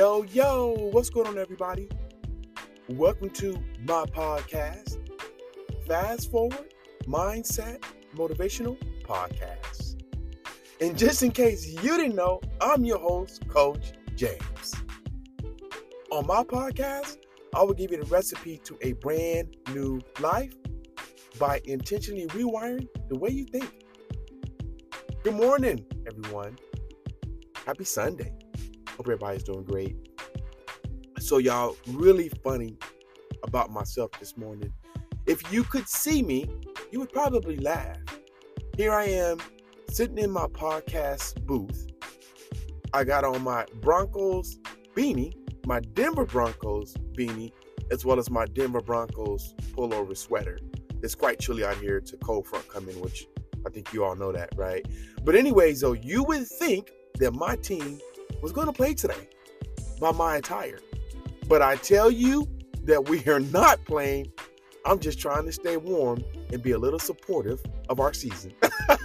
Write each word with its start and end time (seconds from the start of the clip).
Yo, 0.00 0.22
yo, 0.32 0.88
what's 0.92 1.10
going 1.10 1.26
on, 1.26 1.36
everybody? 1.36 1.86
Welcome 2.88 3.28
to 3.34 3.62
my 3.84 4.06
podcast, 4.06 4.96
Fast 5.86 6.30
Forward 6.30 6.72
Mindset 7.04 7.84
Motivational 8.16 8.78
Podcast. 9.04 10.02
And 10.80 10.96
just 10.96 11.22
in 11.22 11.32
case 11.32 11.66
you 11.66 11.98
didn't 11.98 12.14
know, 12.14 12.40
I'm 12.62 12.82
your 12.86 12.98
host, 12.98 13.46
Coach 13.48 13.92
James. 14.16 14.74
On 16.10 16.26
my 16.26 16.44
podcast, 16.44 17.18
I 17.54 17.62
will 17.62 17.74
give 17.74 17.90
you 17.90 17.98
the 17.98 18.06
recipe 18.06 18.56
to 18.64 18.78
a 18.80 18.94
brand 18.94 19.54
new 19.74 20.00
life 20.18 20.54
by 21.38 21.60
intentionally 21.66 22.26
rewiring 22.28 22.88
the 23.10 23.18
way 23.18 23.28
you 23.28 23.44
think. 23.44 23.70
Good 25.24 25.34
morning, 25.34 25.84
everyone. 26.06 26.56
Happy 27.66 27.84
Sunday. 27.84 28.39
Hope 29.00 29.06
everybody's 29.06 29.44
doing 29.44 29.64
great. 29.64 29.96
So, 31.20 31.38
y'all, 31.38 31.74
really 31.86 32.28
funny 32.44 32.76
about 33.42 33.70
myself 33.70 34.10
this 34.20 34.36
morning. 34.36 34.74
If 35.24 35.50
you 35.50 35.64
could 35.64 35.88
see 35.88 36.22
me, 36.22 36.50
you 36.92 37.00
would 37.00 37.10
probably 37.10 37.56
laugh. 37.56 37.96
Here 38.76 38.92
I 38.92 39.04
am 39.04 39.38
sitting 39.90 40.18
in 40.18 40.30
my 40.30 40.48
podcast 40.48 41.46
booth. 41.46 41.86
I 42.92 43.04
got 43.04 43.24
on 43.24 43.42
my 43.42 43.64
Broncos 43.80 44.58
beanie, 44.94 45.32
my 45.64 45.80
Denver 45.80 46.26
Broncos 46.26 46.92
beanie, 47.16 47.52
as 47.90 48.04
well 48.04 48.18
as 48.18 48.28
my 48.28 48.44
Denver 48.44 48.82
Broncos 48.82 49.54
pullover 49.72 50.14
sweater. 50.14 50.58
It's 51.02 51.14
quite 51.14 51.38
chilly 51.38 51.64
out 51.64 51.78
here. 51.78 52.02
A 52.12 52.16
cold 52.18 52.46
front 52.46 52.68
coming, 52.68 53.00
which 53.00 53.26
I 53.66 53.70
think 53.70 53.94
you 53.94 54.04
all 54.04 54.14
know 54.14 54.30
that, 54.32 54.50
right? 54.56 54.84
But, 55.24 55.36
anyways, 55.36 55.80
though, 55.80 55.94
you 55.94 56.22
would 56.24 56.46
think 56.46 56.90
that 57.14 57.32
my 57.32 57.56
team 57.56 57.98
was 58.42 58.52
going 58.52 58.66
to 58.66 58.72
play 58.72 58.94
today 58.94 59.28
by 60.00 60.12
my 60.12 60.36
attire. 60.36 60.80
But 61.48 61.62
I 61.62 61.76
tell 61.76 62.10
you 62.10 62.46
that 62.84 63.08
we 63.08 63.24
are 63.26 63.40
not 63.40 63.84
playing. 63.84 64.32
I'm 64.84 64.98
just 64.98 65.18
trying 65.18 65.44
to 65.46 65.52
stay 65.52 65.76
warm 65.76 66.24
and 66.52 66.62
be 66.62 66.72
a 66.72 66.78
little 66.78 66.98
supportive 66.98 67.62
of 67.88 68.00
our 68.00 68.12
season. 68.12 68.52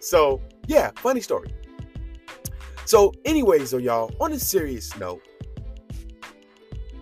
so, 0.00 0.40
yeah, 0.66 0.90
funny 0.96 1.20
story. 1.20 1.52
So, 2.84 3.12
anyways, 3.24 3.70
though, 3.70 3.78
y'all, 3.78 4.12
on 4.20 4.32
a 4.32 4.38
serious 4.38 4.96
note, 4.98 5.22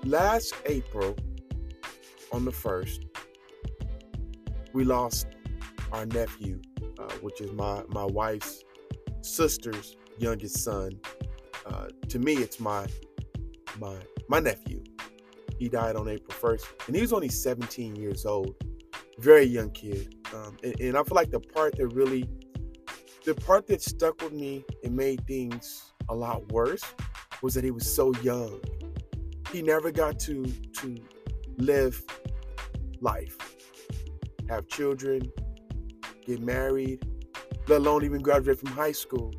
last 0.05 0.55
April 0.67 1.17
on 2.33 2.45
the 2.45 2.53
1st, 2.53 3.05
we 4.73 4.85
lost 4.85 5.27
our 5.93 6.07
nephew, 6.07 6.61
uh, 6.99 7.11
which 7.23 7.41
is 7.41 7.51
my, 7.53 7.83
my 7.89 8.05
wife's 8.05 8.63
sister's 9.29 9.97
youngest 10.19 10.63
son. 10.63 10.93
Uh, 11.67 11.89
to 12.09 12.19
me, 12.19 12.35
it's 12.35 12.61
my 12.61 12.87
my 13.79 13.97
my 14.29 14.41
nephew. 14.41 14.83
He 15.59 15.69
died 15.69 15.97
on 15.97 16.09
April 16.09 16.39
1st, 16.39 16.87
and 16.87 16.95
he 16.95 17.03
was 17.03 17.13
only 17.13 17.29
17 17.29 17.97
years 17.97 18.25
old. 18.25 18.55
Very 19.19 19.45
young 19.45 19.71
kid. 19.71 20.15
Um, 20.33 20.57
and, 20.63 20.81
and 20.81 20.97
I 20.97 21.03
feel 21.03 21.17
like 21.17 21.31
the 21.31 21.41
part 21.41 21.77
that 21.79 21.89
really, 21.89 22.29
the 23.25 23.35
part 23.35 23.67
that 23.67 23.83
stuck 23.83 24.23
with 24.23 24.33
me 24.33 24.65
and 24.85 24.95
made 24.95 25.27
things 25.27 25.93
a 26.09 26.15
lot 26.15 26.53
worse 26.53 26.85
was 27.43 27.55
that 27.55 27.65
he 27.65 27.73
was 27.73 27.93
so 27.93 28.15
young. 28.23 28.61
He 29.53 29.63
never 29.63 29.91
got 29.91 30.21
to 30.21 30.45
to 30.45 30.97
live 31.57 32.01
life, 33.01 33.37
have 34.49 34.69
children, 34.69 35.23
get 36.25 36.41
married, 36.41 37.05
let 37.69 37.81
alone 37.81 38.05
even 38.05 38.21
graduate 38.21 38.59
from 38.59 38.71
high 38.71 38.93
school. 38.93 39.33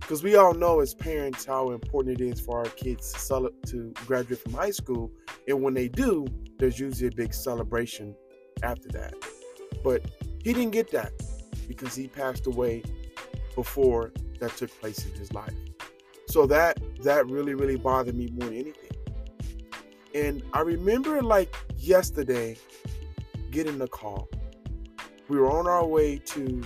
Because 0.00 0.22
we 0.22 0.36
all 0.36 0.52
know 0.52 0.80
as 0.80 0.94
parents 0.94 1.44
how 1.44 1.70
important 1.70 2.20
it 2.20 2.24
is 2.24 2.40
for 2.40 2.58
our 2.58 2.70
kids 2.70 3.12
to, 3.28 3.52
to 3.66 3.92
graduate 4.06 4.40
from 4.40 4.52
high 4.52 4.70
school. 4.70 5.10
And 5.48 5.62
when 5.62 5.74
they 5.74 5.88
do, 5.88 6.26
there's 6.58 6.78
usually 6.78 7.08
a 7.08 7.12
big 7.12 7.32
celebration 7.32 8.14
after 8.62 8.88
that. 8.88 9.14
But 9.82 10.04
he 10.44 10.52
didn't 10.52 10.72
get 10.72 10.90
that 10.90 11.12
because 11.66 11.94
he 11.94 12.08
passed 12.08 12.46
away 12.46 12.82
before 13.54 14.12
that 14.40 14.56
took 14.56 14.70
place 14.80 15.06
in 15.06 15.12
his 15.12 15.32
life. 15.32 15.54
So 16.26 16.46
that 16.46 16.78
that 17.02 17.26
really, 17.28 17.54
really 17.54 17.76
bothered 17.76 18.14
me 18.14 18.28
more 18.32 18.48
than 18.48 18.58
anything. 18.58 18.90
And 20.14 20.42
I 20.52 20.60
remember 20.60 21.22
like 21.22 21.54
yesterday 21.76 22.56
getting 23.50 23.78
the 23.78 23.88
call. 23.88 24.28
We 25.28 25.38
were 25.38 25.50
on 25.50 25.66
our 25.66 25.86
way 25.86 26.18
to 26.18 26.62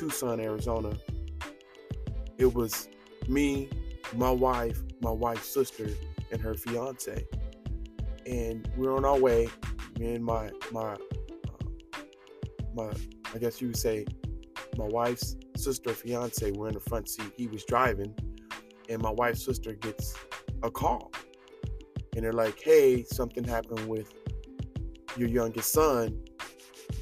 Tucson, 0.00 0.40
Arizona. 0.40 0.96
It 2.38 2.54
was 2.54 2.88
me, 3.28 3.68
my 4.16 4.30
wife, 4.30 4.80
my 5.02 5.10
wife's 5.10 5.52
sister, 5.52 5.88
and 6.32 6.40
her 6.40 6.54
fiance. 6.54 7.26
And 8.24 8.66
we 8.78 8.86
are 8.86 8.96
on 8.96 9.04
our 9.04 9.18
way. 9.18 9.50
Me 9.98 10.14
and 10.14 10.24
my 10.24 10.48
my 10.72 10.92
uh, 10.92 10.96
my 12.74 12.90
I 13.34 13.38
guess 13.38 13.60
you 13.60 13.66
would 13.66 13.76
say 13.76 14.06
my 14.78 14.86
wife's 14.86 15.36
sister 15.54 15.90
fiance 15.90 16.50
were 16.52 16.68
in 16.68 16.74
the 16.74 16.80
front 16.80 17.06
seat. 17.06 17.34
He 17.36 17.46
was 17.48 17.62
driving, 17.66 18.14
and 18.88 19.02
my 19.02 19.10
wife's 19.10 19.44
sister 19.44 19.74
gets 19.74 20.14
a 20.62 20.70
call, 20.70 21.12
and 22.16 22.24
they're 22.24 22.32
like, 22.32 22.58
"Hey, 22.58 23.02
something 23.02 23.44
happened 23.44 23.86
with 23.86 24.14
your 25.18 25.28
youngest 25.28 25.72
son. 25.72 26.24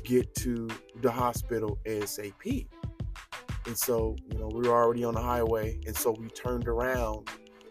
Get 0.02 0.34
to 0.36 0.66
the 1.00 1.12
hospital 1.12 1.78
ASAP." 1.86 2.66
And 3.68 3.76
so, 3.76 4.16
you 4.32 4.38
know, 4.38 4.48
we 4.48 4.66
were 4.66 4.74
already 4.74 5.04
on 5.04 5.12
the 5.12 5.20
highway. 5.20 5.78
And 5.86 5.94
so 5.94 6.16
we 6.18 6.26
turned 6.28 6.66
around 6.66 7.28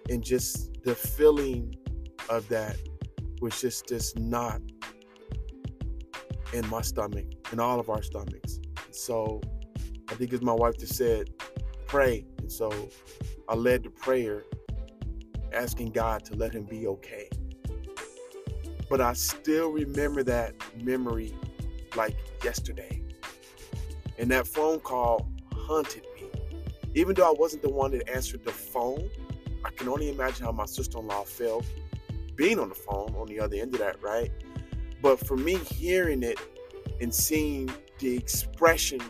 and 0.10 0.24
just 0.24 0.84
the 0.84 0.94
feeling 0.94 1.76
of 2.30 2.48
that 2.50 2.78
was 3.42 3.60
just 3.60 3.88
just 3.88 4.16
not 4.16 4.62
in 6.54 6.68
my 6.70 6.84
stomach, 6.84 7.26
in 7.52 7.60
all 7.60 7.80
of 7.80 7.90
our 7.90 8.04
stomachs. 8.04 8.60
So 8.92 9.42
I 10.08 10.14
think 10.14 10.34
as 10.34 10.44
my 10.44 10.54
wife 10.54 10.78
just 10.78 10.94
said, 10.94 11.32
pray. 11.88 12.28
And 12.38 12.52
so 12.52 12.72
I 13.50 13.56
led 13.56 13.84
the 13.84 13.90
prayer 13.90 14.44
asking 15.52 15.94
God 15.94 16.24
to 16.26 16.36
let 16.36 16.54
him 16.54 16.66
be 16.66 16.86
okay. 16.86 17.28
But 18.88 19.02
I 19.02 19.14
still 19.14 19.72
remember 19.72 20.22
that 20.26 20.54
memory 20.80 21.34
like 21.96 22.16
yesterday. 22.44 23.02
And 24.20 24.30
that 24.30 24.48
phone 24.48 24.80
call 24.80 25.28
haunted 25.68 26.04
me. 26.16 26.30
Even 26.96 27.14
though 27.14 27.30
I 27.30 27.34
wasn't 27.38 27.62
the 27.62 27.70
one 27.70 27.92
that 27.92 28.10
answered 28.10 28.44
the 28.44 28.52
phone, 28.52 29.10
I 29.66 29.70
can 29.72 29.88
only 29.88 30.10
imagine 30.10 30.46
how 30.46 30.52
my 30.52 30.66
sister 30.66 31.00
in 31.00 31.08
law 31.08 31.24
felt 31.24 31.66
being 32.36 32.60
on 32.60 32.70
the 32.70 32.76
phone 32.76 33.14
on 33.18 33.28
the 33.28 33.40
other 33.40 33.58
end 33.58 33.74
of 33.74 33.82
that, 33.82 34.02
right? 34.02 34.32
But 35.02 35.20
for 35.20 35.36
me, 35.36 35.56
hearing 35.56 36.24
it 36.24 36.40
and 37.02 37.14
seeing 37.14 37.70
the 38.00 38.16
expression 38.16 39.02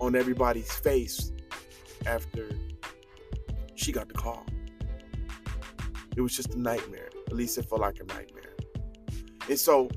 on 0.00 0.14
everybody's 0.14 0.70
face 0.70 1.32
after 2.04 2.50
she 3.74 3.92
got 3.92 4.08
the 4.08 4.14
call, 4.14 4.44
it 6.16 6.20
was 6.20 6.36
just 6.36 6.54
a 6.54 6.58
nightmare. 6.58 7.08
At 7.28 7.34
least 7.34 7.58
it 7.58 7.68
felt 7.68 7.80
like 7.80 8.00
a 8.00 8.04
nightmare. 8.04 8.54
And 9.48 9.58
so, 9.58 9.88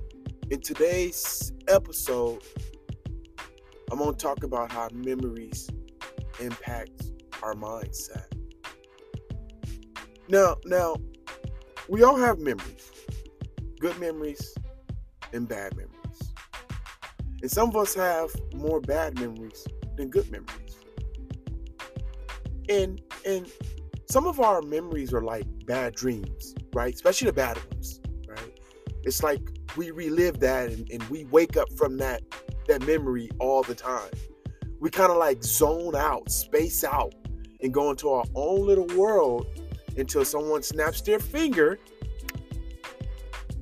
in 0.50 0.62
today's 0.62 1.52
episode, 1.68 2.44
I'm 3.91 3.97
going 3.97 4.16
to 4.16 4.17
talk 4.17 4.44
about 4.44 4.72
how 4.72 4.89
memories 4.94 5.69
impact 6.39 7.03
our 7.41 7.53
mindset. 7.55 8.25
Now, 10.27 10.57
now, 10.66 10.95
we 11.88 12.03
all 12.03 12.17
have 12.17 12.39
memories, 12.39 12.91
good 13.80 13.97
memories 14.00 14.53
and 15.33 15.47
bad 15.47 15.75
memories. 15.75 16.33
And 17.41 17.50
some 17.50 17.69
of 17.69 17.75
us 17.75 17.95
have 17.95 18.30
more 18.53 18.80
bad 18.80 19.19
memories 19.19 19.65
than 19.97 20.09
good 20.09 20.30
memories. 20.31 20.77
And 22.69 23.01
and 23.25 23.51
some 24.09 24.27
of 24.27 24.39
our 24.39 24.62
memories 24.62 25.13
are 25.13 25.21
like 25.24 25.45
bad 25.65 25.95
dreams, 25.95 26.53
right? 26.74 26.94
Especially 26.94 27.27
the 27.27 27.33
bad 27.33 27.57
ones, 27.71 28.00
right? 28.27 28.59
It's 29.03 29.24
like 29.24 29.42
we 29.77 29.92
relive 29.92 30.39
that 30.42 30.71
and, 30.71 30.89
and 30.92 31.03
we 31.09 31.25
wake 31.25 31.57
up 31.57 31.71
from 31.77 31.97
that 31.97 32.21
that 32.69 32.86
memory 32.86 33.30
all 33.39 33.63
the 33.63 33.75
time. 33.75 34.12
We 34.80 34.89
kind 34.89 35.12
of 35.12 35.18
like 35.18 35.44
zone 35.44 35.95
out, 35.95 36.31
space 36.31 36.83
out, 36.83 37.13
and 37.62 37.74
go 37.74 37.89
into 37.89 38.10
our 38.10 38.24
own 38.36 38.66
little 38.66 38.88
world 38.95 39.48
until 39.98 40.24
someone 40.24 40.63
snaps 40.63 41.01
their 41.01 41.19
finger, 41.19 41.80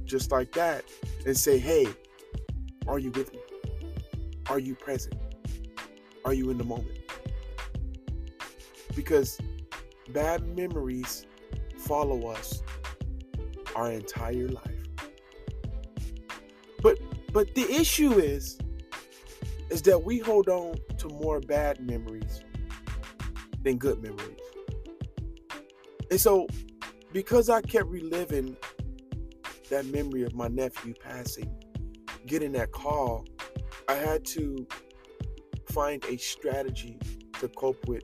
just 0.04 0.31
like 0.31 0.51
that, 0.51 0.83
and 1.25 1.36
say, 1.36 1.57
Hey, 1.57 1.88
are 2.88 3.00
you 3.00 3.09
with 3.12 3.33
me? 3.33 3.39
Are 4.50 4.59
you 4.59 4.75
present? 4.75 5.15
Are 6.24 6.33
you 6.33 6.50
in 6.50 6.57
the 6.57 6.63
moment? 6.63 7.00
Because 8.95 9.39
bad 10.09 10.45
memories 10.56 11.25
follow 11.77 12.27
us 12.27 12.62
our 13.75 13.92
entire 13.92 14.50
life. 14.50 14.83
But 16.83 17.00
but 17.31 17.54
the 17.56 17.69
issue 17.71 18.13
is 18.13 18.57
is 19.69 19.81
that 19.84 20.04
we 20.04 20.19
hold 20.19 20.50
on 20.50 20.75
to 20.98 21.10
more 21.10 21.40
bad 21.40 21.80
memories 21.80 22.44
than 23.64 23.78
good 23.78 24.02
memories. 24.02 24.40
And 26.10 26.19
so, 26.19 26.48
because 27.12 27.50
I 27.50 27.62
kept 27.62 27.88
reliving 27.88 28.56
that 29.69 29.86
memory 29.88 30.24
of 30.24 30.34
my 30.34 30.48
nephew 30.48 30.94
passing, 30.94 31.54
getting 32.25 32.54
that 32.54 32.72
call, 32.72 33.25
I 33.90 33.96
had 33.96 34.25
to 34.28 34.68
find 35.72 36.04
a 36.06 36.18
strategy 36.18 37.00
to 37.40 37.48
cope 37.50 37.88
with 37.88 38.04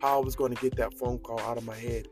how 0.00 0.20
I 0.20 0.24
was 0.24 0.36
going 0.36 0.54
to 0.54 0.60
get 0.60 0.76
that 0.76 0.94
phone 0.94 1.18
call 1.18 1.40
out 1.40 1.56
of 1.56 1.64
my 1.64 1.74
head. 1.74 2.06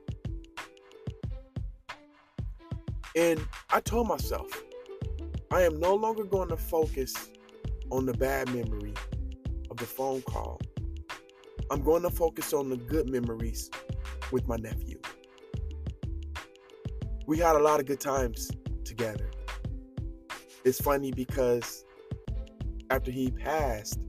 And 3.15 3.41
I 3.71 3.81
told 3.81 4.09
myself, 4.09 4.51
I 5.51 5.63
am 5.63 5.79
no 5.79 5.95
longer 5.95 6.25
going 6.25 6.49
to 6.49 6.57
focus 6.57 7.31
on 7.91 8.07
the 8.07 8.15
bad 8.15 8.53
memory 8.55 8.95
of 9.71 9.77
the 9.77 9.87
phone 9.87 10.23
call. 10.23 10.61
I'm 11.71 11.83
going 11.83 12.03
to 12.03 12.11
focus 12.11 12.53
on 12.53 12.71
the 12.71 12.77
good 12.77 13.09
memories 13.09 13.71
with 14.33 14.47
my 14.47 14.57
nephew. 14.57 15.01
We 17.27 17.39
had 17.39 17.57
a 17.57 17.61
lot 17.61 17.81
of 17.81 17.87
good 17.87 18.01
times 18.01 18.51
together. 18.85 19.31
It's 20.65 20.81
funny 20.81 21.11
because 21.13 21.85
after 22.91 23.11
he 23.11 23.31
passed, 23.31 24.01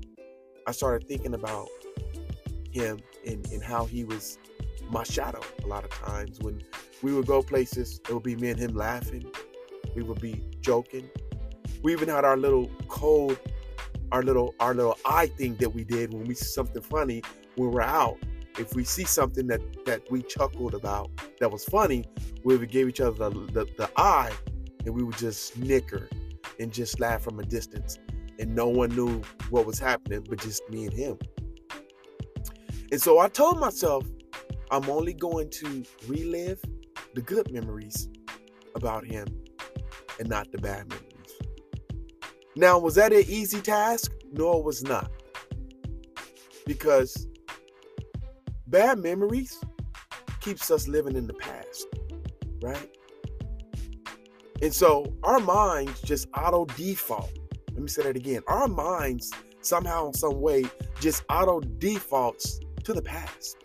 I 0.67 0.71
started 0.71 1.07
thinking 1.07 1.33
about 1.33 1.67
him 2.71 2.99
and, 3.25 3.45
and 3.51 3.63
how 3.63 3.85
he 3.85 4.03
was 4.03 4.37
my 4.89 5.03
shadow 5.03 5.41
a 5.63 5.67
lot 5.67 5.83
of 5.83 5.89
times. 5.91 6.39
When 6.39 6.61
we 7.01 7.13
would 7.13 7.25
go 7.25 7.41
places, 7.41 7.99
it 8.07 8.13
would 8.13 8.23
be 8.23 8.35
me 8.35 8.49
and 8.49 8.59
him 8.59 8.75
laughing. 8.75 9.31
We 9.95 10.03
would 10.03 10.21
be 10.21 10.43
joking. 10.61 11.09
We 11.83 11.91
even 11.93 12.09
had 12.09 12.25
our 12.25 12.37
little 12.37 12.69
code, 12.87 13.39
our 14.11 14.23
little 14.23 14.55
our 14.59 14.73
little 14.73 14.97
eye 15.05 15.27
thing 15.27 15.55
that 15.55 15.69
we 15.69 15.83
did 15.83 16.13
when 16.13 16.25
we 16.25 16.35
see 16.35 16.45
something 16.45 16.81
funny 16.81 17.21
when 17.55 17.71
we're 17.71 17.81
out. 17.81 18.17
If 18.57 18.73
we 18.73 18.83
see 18.83 19.05
something 19.05 19.47
that 19.47 19.61
that 19.85 20.01
we 20.09 20.21
chuckled 20.23 20.73
about 20.73 21.11
that 21.39 21.51
was 21.51 21.63
funny, 21.65 22.05
we 22.43 22.57
would 22.57 22.71
give 22.71 22.87
each 22.87 23.01
other 23.01 23.29
the, 23.29 23.39
the, 23.51 23.67
the 23.77 23.89
eye 23.97 24.31
and 24.85 24.93
we 24.95 25.03
would 25.03 25.17
just 25.17 25.53
snicker 25.53 26.09
and 26.59 26.71
just 26.71 26.99
laugh 26.99 27.21
from 27.21 27.39
a 27.39 27.43
distance. 27.43 27.99
And 28.39 28.55
no 28.55 28.67
one 28.67 28.89
knew 28.95 29.21
what 29.49 29.65
was 29.65 29.79
happening 29.79 30.25
but 30.29 30.39
just 30.39 30.67
me 30.69 30.85
and 30.85 30.93
him. 30.93 31.17
And 32.91 33.01
so 33.01 33.19
I 33.19 33.27
told 33.27 33.59
myself, 33.59 34.05
I'm 34.71 34.89
only 34.89 35.13
going 35.13 35.49
to 35.49 35.83
relive 36.07 36.61
the 37.13 37.21
good 37.21 37.51
memories 37.51 38.09
about 38.75 39.05
him 39.05 39.27
and 40.19 40.29
not 40.29 40.51
the 40.51 40.57
bad 40.57 40.87
memories. 40.89 41.06
Now, 42.57 42.79
was 42.79 42.95
that 42.95 43.13
an 43.13 43.23
easy 43.27 43.61
task? 43.61 44.11
No, 44.31 44.57
it 44.57 44.63
was 44.63 44.83
not. 44.83 45.11
Because 46.65 47.27
bad 48.65 48.97
memories 48.97 49.63
keeps 50.41 50.71
us 50.71 50.87
living 50.87 51.15
in 51.15 51.27
the 51.27 51.35
past, 51.35 51.85
right? 52.59 52.89
And 54.63 54.73
so 54.73 55.13
our 55.21 55.39
minds 55.39 56.01
just 56.01 56.27
auto 56.35 56.65
default. 56.65 57.31
Let 57.73 57.79
me 57.79 57.89
say 57.89 58.01
that 58.01 58.15
again. 58.15 58.41
Our 58.47 58.67
minds 58.67 59.31
somehow, 59.61 60.07
in 60.07 60.13
some 60.15 60.41
way, 60.41 60.65
just 60.99 61.23
auto 61.29 61.59
defaults 61.59 62.59
to 62.85 62.93
the 62.93 63.03
past. 63.03 63.57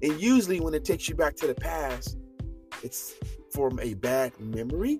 And 0.00 0.18
usually, 0.18 0.60
when 0.60 0.72
it 0.72 0.86
takes 0.86 1.10
you 1.10 1.14
back 1.14 1.36
to 1.36 1.46
the 1.46 1.54
past, 1.54 2.16
it's 2.82 3.16
from 3.52 3.78
a 3.80 3.92
bad 3.92 4.32
memory, 4.40 4.98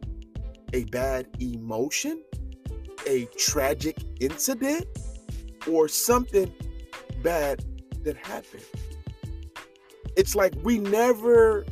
a 0.74 0.84
bad 0.84 1.28
emotion, 1.40 2.22
a 3.08 3.24
tragic 3.36 3.96
incident, 4.20 4.86
or 5.66 5.88
something 5.88 6.52
bad 7.22 7.64
that 8.04 8.16
happened. 8.16 8.62
It's 10.16 10.36
like 10.36 10.54
we 10.62 10.78
never 10.78 11.64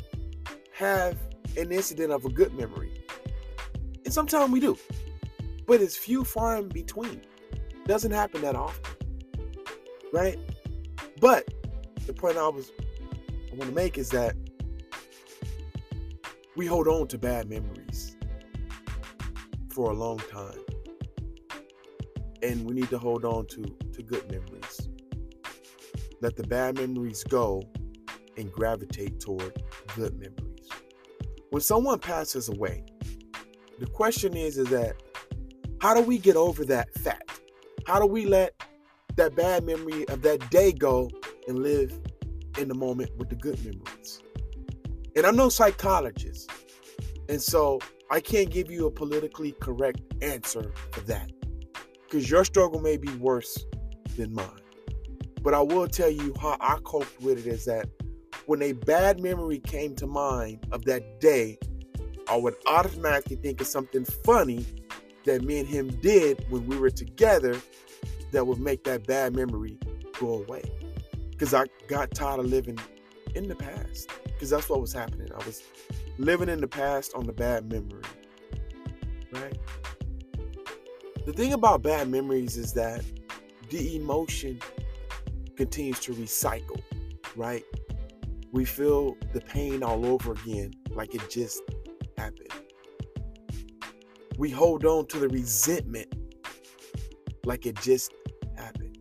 have 0.73 1.17
an 1.57 1.71
incident 1.71 2.11
of 2.11 2.25
a 2.25 2.29
good 2.29 2.53
memory. 2.53 2.91
And 4.03 4.13
sometimes 4.13 4.51
we 4.51 4.59
do, 4.59 4.77
but 5.65 5.81
it's 5.81 5.95
few 5.95 6.23
far 6.23 6.57
in 6.57 6.69
between. 6.69 7.21
Doesn't 7.85 8.11
happen 8.11 8.41
that 8.41 8.55
often, 8.55 8.95
right? 10.11 10.37
But 11.21 11.47
the 12.05 12.13
point 12.13 12.37
I 12.37 12.47
was 12.47 12.71
I 13.51 13.55
want 13.55 13.69
to 13.69 13.75
make 13.75 13.97
is 13.97 14.09
that 14.09 14.35
we 16.55 16.65
hold 16.65 16.87
on 16.87 17.07
to 17.07 17.17
bad 17.17 17.49
memories 17.49 18.15
for 19.69 19.91
a 19.91 19.93
long 19.93 20.19
time. 20.19 20.66
And 22.41 22.65
we 22.65 22.73
need 22.73 22.89
to 22.89 22.97
hold 22.97 23.25
on 23.25 23.47
to, 23.47 23.63
to 23.93 24.03
good 24.03 24.29
memories. 24.31 24.89
Let 26.21 26.35
the 26.35 26.43
bad 26.43 26.75
memories 26.75 27.23
go 27.23 27.63
and 28.37 28.51
gravitate 28.51 29.19
toward 29.19 29.63
good 29.95 30.13
memories. 30.19 30.69
When 31.49 31.61
someone 31.61 31.99
passes 31.99 32.49
away, 32.49 32.83
the 33.79 33.87
question 33.87 34.35
is 34.35 34.57
is 34.57 34.69
that 34.69 35.01
how 35.81 35.93
do 35.93 36.01
we 36.01 36.17
get 36.17 36.35
over 36.35 36.65
that 36.65 36.93
fact? 36.95 37.41
How 37.85 37.99
do 37.99 38.05
we 38.05 38.25
let 38.25 38.53
that 39.17 39.35
bad 39.35 39.63
memory 39.63 40.07
of 40.09 40.21
that 40.21 40.49
day 40.49 40.71
go 40.71 41.09
and 41.47 41.59
live 41.59 41.99
in 42.57 42.67
the 42.67 42.75
moment 42.75 43.11
with 43.17 43.29
the 43.29 43.35
good 43.35 43.63
memories. 43.63 44.21
And 45.15 45.25
I'm 45.25 45.35
no 45.35 45.49
psychologist. 45.49 46.49
And 47.29 47.41
so 47.41 47.79
I 48.09 48.19
can't 48.19 48.49
give 48.49 48.71
you 48.71 48.85
a 48.85 48.91
politically 48.91 49.53
correct 49.53 50.01
answer 50.21 50.71
for 50.91 51.01
that. 51.01 51.31
Because 52.09 52.29
your 52.29 52.45
struggle 52.45 52.79
may 52.79 52.97
be 52.97 53.13
worse 53.15 53.65
than 54.15 54.33
mine. 54.33 54.47
But 55.41 55.53
I 55.53 55.61
will 55.61 55.87
tell 55.87 56.09
you 56.09 56.33
how 56.39 56.57
I 56.59 56.77
coped 56.83 57.21
with 57.21 57.45
it 57.45 57.47
is 57.47 57.65
that 57.65 57.87
when 58.45 58.61
a 58.61 58.71
bad 58.71 59.19
memory 59.21 59.59
came 59.59 59.93
to 59.95 60.07
mind 60.07 60.65
of 60.71 60.85
that 60.85 61.19
day, 61.19 61.57
I 62.29 62.37
would 62.37 62.55
automatically 62.65 63.35
think 63.35 63.61
of 63.61 63.67
something 63.67 64.05
funny 64.23 64.65
that 65.25 65.43
me 65.43 65.59
and 65.59 65.67
him 65.67 65.89
did 66.01 66.45
when 66.49 66.65
we 66.67 66.77
were 66.77 66.89
together 66.89 67.59
that 68.31 68.47
would 68.47 68.59
make 68.59 68.83
that 68.85 69.05
bad 69.05 69.35
memory 69.35 69.77
go 70.19 70.41
away 70.43 70.63
because 71.31 71.53
I 71.53 71.65
got 71.87 72.11
tired 72.11 72.39
of 72.39 72.47
living 72.47 72.79
in 73.35 73.47
the 73.47 73.55
past 73.55 74.09
because 74.25 74.49
that's 74.49 74.69
what 74.69 74.81
was 74.81 74.93
happening. 74.93 75.29
I 75.31 75.45
was 75.45 75.61
living 76.17 76.49
in 76.49 76.61
the 76.61 76.67
past 76.67 77.13
on 77.13 77.25
the 77.25 77.33
bad 77.33 77.71
memory, 77.71 78.03
The 81.27 81.33
thing 81.33 81.51
about 81.51 81.81
bad 81.81 82.07
memories 82.07 82.55
is 82.55 82.71
that 82.71 83.03
the 83.69 83.97
emotion 83.97 84.61
continues 85.57 85.99
to 85.99 86.13
recycle, 86.13 86.81
right? 87.35 87.65
We 88.53 88.63
feel 88.63 89.17
the 89.33 89.41
pain 89.41 89.83
all 89.83 90.05
over 90.05 90.31
again, 90.31 90.71
like 90.89 91.13
it 91.13 91.29
just 91.29 91.61
happened. 92.17 92.47
We 94.37 94.51
hold 94.51 94.85
on 94.85 95.07
to 95.07 95.19
the 95.19 95.27
resentment 95.27 96.15
like 97.43 97.65
it 97.65 97.75
just 97.81 98.13
happened. 98.55 98.97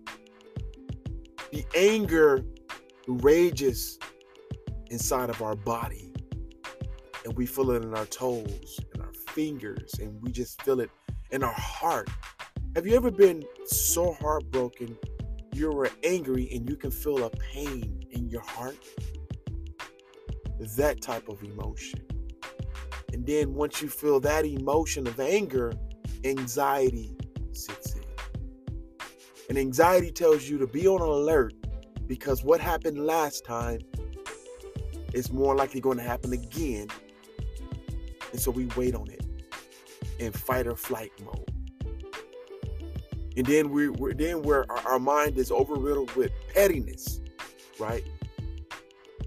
the 1.53 1.65
anger 1.77 2.45
rages 3.07 4.01
inside 4.91 5.31
of 5.31 5.43
our 5.43 5.55
body 5.55 6.13
and 7.25 7.37
we 7.37 7.47
feel 7.47 7.71
it 7.71 7.85
in 7.85 7.95
our 7.95 8.07
toes 8.07 8.81
and 8.95 9.01
our 9.05 9.13
fingers 9.29 9.95
and 10.01 10.21
we 10.23 10.33
just 10.33 10.61
feel 10.63 10.81
it 10.81 10.91
in 11.31 11.43
our 11.43 11.53
heart 11.53 12.09
have 12.75 12.87
you 12.87 12.95
ever 12.95 13.11
been 13.11 13.43
so 13.67 14.13
heartbroken 14.15 14.97
you 15.53 15.71
were 15.71 15.91
angry 16.05 16.49
and 16.53 16.69
you 16.69 16.77
can 16.77 16.91
feel 16.91 17.25
a 17.25 17.31
pain 17.31 18.03
in 18.11 18.29
your 18.29 18.43
heart 18.43 18.77
that 20.77 21.01
type 21.01 21.29
of 21.29 21.43
emotion 21.43 22.01
and 23.13 23.27
then 23.27 23.55
once 23.55 23.81
you 23.81 23.89
feel 23.89 24.21
that 24.21 24.45
emotion 24.45 25.07
of 25.07 25.19
anger 25.21 25.73
anxiety 26.25 27.17
sits 27.53 27.95
in. 27.95 28.03
and 29.49 29.59
anxiety 29.59 30.11
tells 30.11 30.49
you 30.49 30.59
to 30.59 30.67
be 30.67 30.87
on 30.87 31.01
alert 31.01 31.55
because 32.07 32.45
what 32.45 32.61
happened 32.61 32.99
last 33.05 33.45
time 33.45 33.81
is 35.13 35.33
more 35.33 35.57
likely 35.57 35.81
going 35.81 35.97
to 35.97 36.03
happen 36.03 36.33
again. 36.33 36.89
And 38.33 38.41
so 38.41 38.51
we 38.51 38.67
wait 38.77 38.95
on 38.95 39.09
it 39.11 39.16
in 40.19 40.33
fight 40.33 40.67
or 40.67 40.77
flight 40.77 41.13
mode. 41.25 41.51
And 43.37 43.45
then 43.47 43.71
we, 43.71 43.89
are 43.89 44.15
then 44.15 44.43
where 44.43 44.71
our, 44.71 44.93
our 44.93 44.99
mind 44.99 45.37
is 45.37 45.51
overriddled 45.51 46.15
with 46.17 46.33
pettiness, 46.55 47.21
right? 47.79 48.05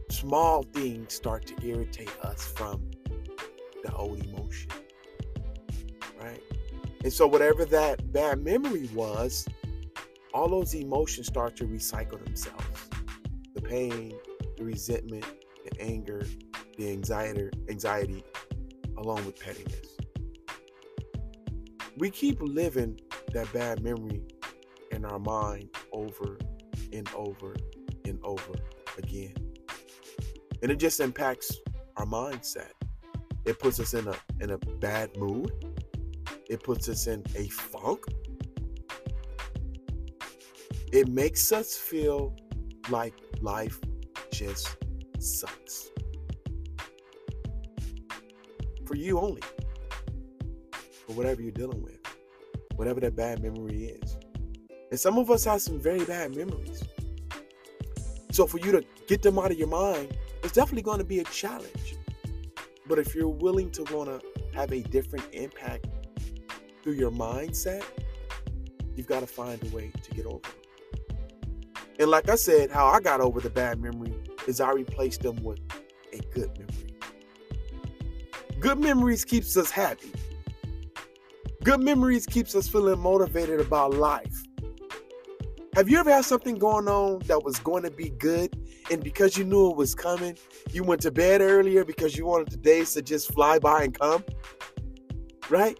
Small 0.09 0.63
things 0.63 1.13
start 1.13 1.45
to 1.47 1.67
irritate 1.67 2.15
us 2.23 2.43
from 2.43 2.89
the 3.83 3.93
old 3.93 4.23
emotion, 4.25 4.71
right? 6.19 6.41
And 7.03 7.13
so 7.13 7.27
whatever 7.27 7.65
that 7.65 8.11
bad 8.11 8.43
memory 8.43 8.89
was, 8.93 9.47
all 10.33 10.49
those 10.49 10.73
emotions 10.73 11.27
start 11.27 11.55
to 11.57 11.65
recycle 11.65 12.23
themselves 12.23 12.89
the 13.55 13.61
pain 13.61 14.13
the 14.57 14.63
resentment 14.63 15.25
the 15.65 15.81
anger 15.81 16.25
the 16.77 16.89
anxiety 16.89 17.49
anxiety 17.69 18.23
along 18.97 19.25
with 19.25 19.39
pettiness 19.39 19.97
we 21.99 22.09
keep 22.09 22.41
living 22.41 22.97
that 23.33 23.51
bad 23.51 23.83
memory 23.83 24.23
in 24.91 25.03
our 25.03 25.19
mind 25.19 25.69
over 25.91 26.37
and 26.93 27.07
over 27.13 27.55
and 28.05 28.17
over 28.23 28.53
again. 28.97 29.35
And 30.63 30.71
it 30.71 30.77
just 30.77 31.01
impacts 31.01 31.57
our 31.97 32.05
mindset. 32.05 32.71
It 33.45 33.59
puts 33.59 33.79
us 33.79 33.93
in 33.93 34.07
a 34.07 34.15
in 34.39 34.51
a 34.51 34.57
bad 34.57 35.15
mood. 35.17 35.51
It 36.49 36.63
puts 36.63 36.87
us 36.87 37.07
in 37.07 37.23
a 37.35 37.47
funk. 37.49 38.05
It 40.91 41.07
makes 41.09 41.51
us 41.51 41.77
feel 41.77 42.35
like 42.89 43.13
life 43.41 43.79
just 44.31 44.77
sucks. 45.19 45.89
For 48.85 48.95
you 48.95 49.19
only. 49.19 49.41
Whatever 51.19 51.41
you're 51.41 51.51
dealing 51.51 51.83
with. 51.83 51.99
Whatever 52.77 53.01
that 53.01 53.13
bad 53.13 53.43
memory 53.43 53.87
is. 53.87 54.17
And 54.89 54.97
some 54.97 55.17
of 55.17 55.29
us 55.29 55.43
have 55.43 55.61
some 55.61 55.77
very 55.77 56.05
bad 56.05 56.33
memories. 56.33 56.81
So 58.31 58.47
for 58.47 58.57
you 58.57 58.71
to 58.71 58.85
get 59.05 59.21
them 59.21 59.37
out 59.37 59.51
of 59.51 59.59
your 59.59 59.67
mind, 59.67 60.17
it's 60.43 60.53
definitely 60.53 60.83
going 60.83 60.99
to 60.99 61.03
be 61.03 61.19
a 61.19 61.25
challenge. 61.25 61.97
But 62.87 62.99
if 62.99 63.13
you're 63.13 63.27
willing 63.27 63.69
to 63.71 63.83
want 63.93 64.07
to 64.07 64.21
have 64.53 64.71
a 64.71 64.81
different 64.81 65.25
impact 65.33 65.87
through 66.83 66.93
your 66.93 67.11
mindset, 67.11 67.83
you've 68.95 69.07
got 69.07 69.19
to 69.19 69.27
find 69.27 69.61
a 69.61 69.75
way 69.75 69.91
to 70.01 70.11
get 70.11 70.25
over 70.25 70.37
it. 70.37 71.17
And 71.99 72.09
like 72.09 72.29
I 72.29 72.35
said, 72.35 72.71
how 72.71 72.87
I 72.87 73.01
got 73.01 73.19
over 73.19 73.41
the 73.41 73.49
bad 73.49 73.81
memory 73.81 74.13
is 74.47 74.61
I 74.61 74.71
replaced 74.71 75.23
them 75.23 75.43
with 75.43 75.59
a 76.13 76.19
good 76.33 76.57
memory. 76.57 76.95
Good 78.61 78.79
memories 78.79 79.25
keeps 79.25 79.57
us 79.57 79.69
happy. 79.69 80.13
Good 81.69 81.81
memories 81.81 82.25
keeps 82.25 82.55
us 82.55 82.67
feeling 82.67 82.99
motivated 82.99 83.61
about 83.61 83.93
life. 83.93 84.43
Have 85.75 85.87
you 85.87 85.99
ever 85.99 86.11
had 86.11 86.25
something 86.25 86.55
going 86.55 86.87
on 86.87 87.19
that 87.27 87.43
was 87.43 87.59
going 87.59 87.83
to 87.83 87.91
be 87.91 88.09
good, 88.09 88.57
and 88.89 89.03
because 89.03 89.37
you 89.37 89.43
knew 89.43 89.69
it 89.69 89.77
was 89.77 89.93
coming, 89.93 90.35
you 90.71 90.83
went 90.83 90.99
to 91.01 91.11
bed 91.11 91.41
earlier 91.41 91.85
because 91.85 92.17
you 92.17 92.25
wanted 92.25 92.49
the 92.49 92.57
days 92.57 92.95
to 92.95 93.03
just 93.03 93.31
fly 93.31 93.59
by 93.59 93.83
and 93.83 93.99
come? 93.99 94.23
Right? 95.47 95.77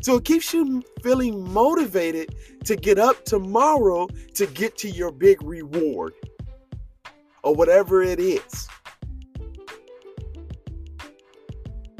So 0.00 0.14
it 0.14 0.24
keeps 0.24 0.54
you 0.54 0.80
feeling 1.02 1.52
motivated 1.52 2.36
to 2.66 2.76
get 2.76 3.00
up 3.00 3.24
tomorrow 3.24 4.06
to 4.36 4.46
get 4.46 4.78
to 4.78 4.90
your 4.90 5.10
big 5.10 5.42
reward 5.42 6.14
or 7.42 7.52
whatever 7.52 8.00
it 8.00 8.20
is. 8.20 8.68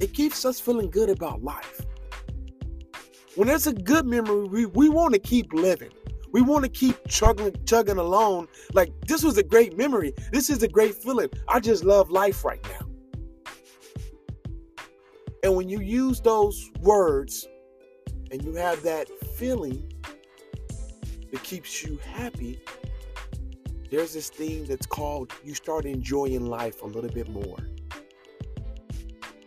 It 0.00 0.14
keeps 0.14 0.44
us 0.44 0.60
feeling 0.60 0.90
good 0.90 1.10
about 1.10 1.42
life. 1.42 1.81
When 3.34 3.48
there's 3.48 3.66
a 3.66 3.72
good 3.72 4.04
memory, 4.04 4.46
we, 4.46 4.66
we 4.66 4.88
want 4.90 5.14
to 5.14 5.20
keep 5.20 5.54
living. 5.54 5.90
We 6.32 6.42
want 6.42 6.64
to 6.64 6.70
keep 6.70 6.96
chugging, 7.08 7.54
chugging 7.64 7.96
along. 7.96 8.48
Like 8.74 8.92
this 9.06 9.22
was 9.22 9.38
a 9.38 9.42
great 9.42 9.76
memory. 9.76 10.12
This 10.32 10.50
is 10.50 10.62
a 10.62 10.68
great 10.68 10.94
feeling. 10.94 11.30
I 11.48 11.60
just 11.60 11.82
love 11.82 12.10
life 12.10 12.44
right 12.44 12.62
now. 12.64 12.86
And 15.42 15.56
when 15.56 15.68
you 15.68 15.80
use 15.80 16.20
those 16.20 16.70
words 16.80 17.48
and 18.30 18.44
you 18.44 18.54
have 18.54 18.82
that 18.82 19.08
feeling 19.36 19.92
that 21.30 21.42
keeps 21.42 21.82
you 21.82 21.98
happy, 22.14 22.60
there's 23.90 24.12
this 24.12 24.28
thing 24.28 24.64
that's 24.66 24.86
called 24.86 25.32
you 25.42 25.54
start 25.54 25.86
enjoying 25.86 26.46
life 26.46 26.82
a 26.82 26.86
little 26.86 27.10
bit 27.10 27.28
more. 27.28 27.58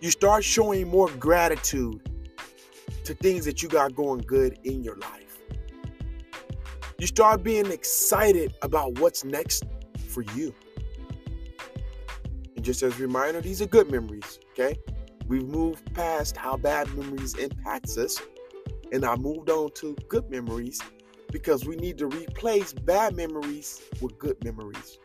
You 0.01 0.11
start 0.11 0.43
showing 0.43 0.87
more 0.87 1.09
gratitude 1.11 2.01
to 3.05 3.13
things 3.13 3.45
that 3.45 3.61
you 3.61 3.69
got 3.69 3.95
going 3.95 4.19
good 4.21 4.59
in 4.63 4.83
your 4.83 4.97
life. 4.97 5.39
You 6.97 7.07
start 7.07 7.43
being 7.43 7.67
excited 7.67 8.55
about 8.61 8.99
what's 8.99 9.23
next 9.23 9.63
for 10.09 10.23
you. 10.35 10.53
And 12.55 12.63
just 12.65 12.81
as 12.83 12.97
a 12.97 13.01
reminder, 13.01 13.41
these 13.41 13.61
are 13.61 13.67
good 13.67 13.91
memories, 13.91 14.39
okay? 14.51 14.77
We've 15.27 15.45
moved 15.45 15.93
past 15.93 16.37
how 16.37 16.57
bad 16.57 16.93
memories 16.95 17.35
impacts 17.35 17.97
us, 17.97 18.19
and 18.91 19.05
I 19.05 19.15
moved 19.15 19.49
on 19.49 19.71
to 19.75 19.95
good 20.07 20.29
memories 20.29 20.81
because 21.31 21.65
we 21.65 21.75
need 21.75 21.97
to 21.97 22.07
replace 22.07 22.73
bad 22.73 23.15
memories 23.15 23.81
with 24.01 24.17
good 24.17 24.43
memories. 24.43 24.99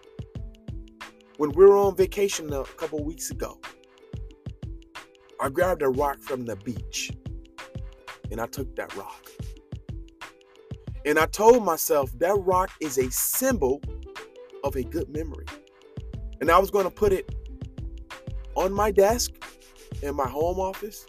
When 1.38 1.50
we 1.52 1.64
were 1.64 1.76
on 1.76 1.96
vacation 1.96 2.52
a 2.52 2.64
couple 2.64 3.02
weeks 3.02 3.30
ago, 3.30 3.58
I 5.40 5.48
grabbed 5.48 5.82
a 5.82 5.88
rock 5.88 6.20
from 6.20 6.44
the 6.44 6.56
beach 6.56 7.10
and 8.30 8.40
I 8.40 8.46
took 8.46 8.74
that 8.76 8.94
rock. 8.96 9.30
And 11.04 11.18
I 11.18 11.26
told 11.26 11.64
myself 11.64 12.10
that 12.18 12.34
rock 12.40 12.70
is 12.80 12.98
a 12.98 13.10
symbol 13.10 13.80
of 14.62 14.76
a 14.76 14.82
good 14.82 15.08
memory. 15.08 15.46
And 16.40 16.50
I 16.50 16.58
was 16.58 16.70
going 16.70 16.84
to 16.84 16.90
put 16.90 17.12
it 17.12 17.34
on 18.54 18.72
my 18.72 18.90
desk 18.90 19.30
in 20.02 20.14
my 20.14 20.28
home 20.28 20.58
office 20.58 21.06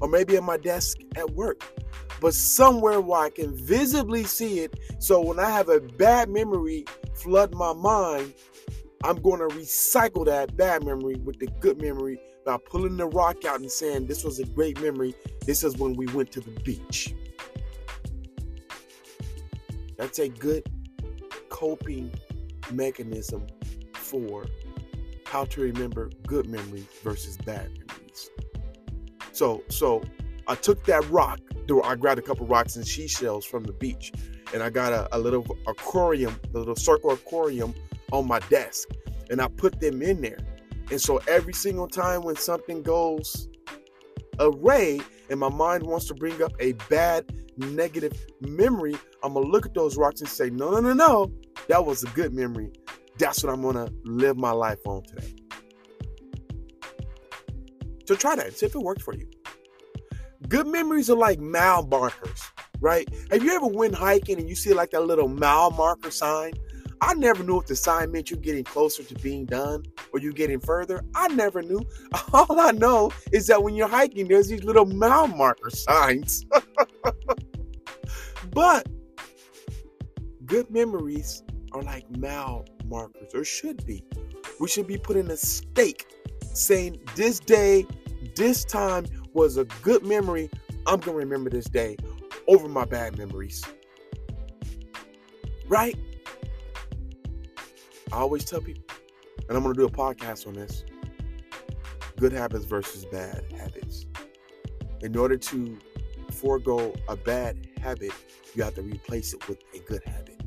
or 0.00 0.08
maybe 0.08 0.36
in 0.36 0.44
my 0.44 0.56
desk 0.56 0.98
at 1.16 1.30
work, 1.30 1.64
but 2.20 2.34
somewhere 2.34 3.00
where 3.00 3.20
I 3.20 3.30
can 3.30 3.54
visibly 3.54 4.24
see 4.24 4.60
it. 4.60 4.78
So 4.98 5.20
when 5.20 5.38
I 5.38 5.50
have 5.50 5.68
a 5.68 5.80
bad 5.80 6.28
memory 6.28 6.84
flood 7.14 7.54
my 7.54 7.72
mind, 7.72 8.34
I'm 9.04 9.16
going 9.16 9.40
to 9.40 9.54
recycle 9.54 10.24
that 10.26 10.56
bad 10.56 10.84
memory 10.84 11.16
with 11.16 11.38
the 11.38 11.46
good 11.60 11.80
memory 11.80 12.18
by 12.44 12.58
pulling 12.58 12.96
the 12.96 13.06
rock 13.06 13.44
out 13.44 13.60
and 13.60 13.70
saying, 13.70 14.06
This 14.06 14.24
was 14.24 14.38
a 14.38 14.44
great 14.44 14.80
memory. 14.80 15.14
This 15.46 15.64
is 15.64 15.76
when 15.76 15.94
we 15.94 16.06
went 16.08 16.30
to 16.32 16.40
the 16.40 16.50
beach. 16.60 17.14
That's 19.96 20.18
a 20.18 20.28
good 20.28 20.66
coping 21.48 22.12
mechanism 22.72 23.46
for 23.94 24.46
how 25.24 25.44
to 25.44 25.60
remember 25.60 26.10
good 26.26 26.46
memories 26.46 26.86
versus 27.02 27.36
bad 27.38 27.70
memories. 27.70 28.30
So, 29.32 29.62
so 29.68 30.02
I 30.46 30.54
took 30.54 30.84
that 30.84 31.08
rock. 31.10 31.40
I 31.84 31.94
grabbed 31.96 32.18
a 32.18 32.22
couple 32.22 32.46
rocks 32.46 32.76
and 32.76 32.86
seashells 32.86 33.44
from 33.44 33.64
the 33.64 33.72
beach, 33.72 34.12
and 34.52 34.62
I 34.62 34.68
got 34.68 34.92
a, 34.92 35.16
a 35.16 35.18
little 35.18 35.46
aquarium, 35.66 36.38
a 36.54 36.58
little 36.58 36.76
circle 36.76 37.10
aquarium 37.10 37.74
on 38.12 38.28
my 38.28 38.38
desk, 38.50 38.90
and 39.30 39.40
I 39.40 39.48
put 39.48 39.80
them 39.80 40.02
in 40.02 40.20
there. 40.20 40.38
And 40.90 41.00
so 41.00 41.20
every 41.28 41.54
single 41.54 41.88
time 41.88 42.22
when 42.22 42.36
something 42.36 42.82
goes 42.82 43.48
array 44.38 45.00
and 45.30 45.40
my 45.40 45.48
mind 45.48 45.84
wants 45.84 46.06
to 46.06 46.14
bring 46.14 46.42
up 46.42 46.52
a 46.60 46.72
bad 46.90 47.24
negative 47.56 48.12
memory, 48.40 48.94
I'm 49.22 49.34
gonna 49.34 49.46
look 49.46 49.66
at 49.66 49.74
those 49.74 49.96
rocks 49.96 50.20
and 50.20 50.28
say, 50.28 50.50
no, 50.50 50.70
no, 50.70 50.80
no, 50.80 50.92
no, 50.92 51.32
that 51.68 51.84
was 51.84 52.02
a 52.02 52.08
good 52.08 52.34
memory. 52.34 52.72
That's 53.18 53.42
what 53.42 53.52
I'm 53.52 53.62
gonna 53.62 53.88
live 54.04 54.36
my 54.36 54.50
life 54.50 54.80
on 54.86 55.02
today. 55.04 55.34
So 58.06 58.14
try 58.14 58.36
that. 58.36 58.56
See 58.56 58.66
if 58.66 58.74
it 58.74 58.80
works 58.80 59.02
for 59.02 59.14
you. 59.14 59.28
Good 60.48 60.66
memories 60.66 61.08
are 61.08 61.16
like 61.16 61.40
mile 61.40 61.86
markers, 61.86 62.42
right? 62.80 63.08
Have 63.30 63.42
you 63.42 63.54
ever 63.54 63.66
went 63.66 63.94
hiking 63.94 64.38
and 64.38 64.48
you 64.48 64.54
see 64.54 64.74
like 64.74 64.90
that 64.90 65.04
little 65.04 65.28
mile 65.28 65.70
marker 65.70 66.10
sign? 66.10 66.52
I 67.06 67.12
never 67.12 67.44
knew 67.44 67.60
if 67.60 67.66
the 67.66 67.76
sign 67.76 68.12
meant 68.12 68.30
you're 68.30 68.40
getting 68.40 68.64
closer 68.64 69.02
to 69.02 69.14
being 69.16 69.44
done 69.44 69.84
or 70.14 70.20
you 70.20 70.32
getting 70.32 70.58
further. 70.58 71.04
I 71.14 71.28
never 71.28 71.60
knew. 71.60 71.82
All 72.32 72.58
I 72.58 72.70
know 72.70 73.12
is 73.30 73.46
that 73.48 73.62
when 73.62 73.74
you're 73.74 73.88
hiking, 73.88 74.26
there's 74.26 74.48
these 74.48 74.64
little 74.64 74.86
mile 74.86 75.28
marker 75.28 75.68
signs. 75.68 76.46
but 78.52 78.88
good 80.46 80.70
memories 80.70 81.42
are 81.72 81.82
like 81.82 82.10
mile 82.16 82.64
markers, 82.86 83.34
or 83.34 83.44
should 83.44 83.84
be. 83.84 84.02
We 84.58 84.68
should 84.68 84.86
be 84.86 84.96
putting 84.96 85.30
a 85.30 85.36
stake 85.36 86.06
saying 86.54 87.02
this 87.16 87.38
day, 87.38 87.86
this 88.34 88.64
time 88.64 89.04
was 89.34 89.58
a 89.58 89.66
good 89.82 90.06
memory. 90.06 90.48
I'm 90.86 91.00
going 91.00 91.18
to 91.18 91.24
remember 91.24 91.50
this 91.50 91.66
day 91.66 91.98
over 92.48 92.66
my 92.66 92.86
bad 92.86 93.18
memories. 93.18 93.62
Right? 95.68 95.98
I 98.12 98.18
always 98.18 98.44
tell 98.44 98.60
people, 98.60 98.84
and 99.48 99.56
I'm 99.56 99.62
going 99.62 99.74
to 99.74 99.80
do 99.80 99.86
a 99.86 99.90
podcast 99.90 100.46
on 100.46 100.54
this 100.54 100.84
good 102.16 102.32
habits 102.32 102.64
versus 102.64 103.04
bad 103.06 103.44
habits. 103.56 104.06
In 105.00 105.16
order 105.16 105.36
to 105.36 105.78
forego 106.32 106.94
a 107.08 107.16
bad 107.16 107.68
habit, 107.80 108.12
you 108.54 108.62
have 108.62 108.74
to 108.74 108.82
replace 108.82 109.34
it 109.34 109.46
with 109.48 109.58
a 109.74 109.78
good 109.80 110.02
habit. 110.04 110.40